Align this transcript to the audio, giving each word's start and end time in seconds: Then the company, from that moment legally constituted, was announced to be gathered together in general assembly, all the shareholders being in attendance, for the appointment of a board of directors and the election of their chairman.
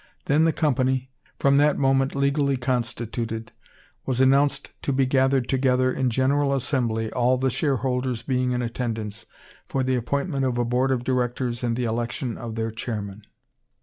Then 0.25 0.45
the 0.45 0.51
company, 0.51 1.11
from 1.37 1.57
that 1.57 1.77
moment 1.77 2.15
legally 2.15 2.57
constituted, 2.57 3.51
was 4.03 4.19
announced 4.19 4.71
to 4.81 4.91
be 4.91 5.05
gathered 5.05 5.47
together 5.47 5.93
in 5.93 6.09
general 6.09 6.55
assembly, 6.55 7.11
all 7.13 7.37
the 7.37 7.51
shareholders 7.51 8.23
being 8.23 8.51
in 8.51 8.63
attendance, 8.63 9.27
for 9.67 9.83
the 9.83 9.93
appointment 9.95 10.43
of 10.43 10.57
a 10.57 10.65
board 10.65 10.89
of 10.89 11.03
directors 11.03 11.63
and 11.63 11.75
the 11.75 11.85
election 11.85 12.35
of 12.35 12.55
their 12.55 12.71
chairman. 12.71 13.21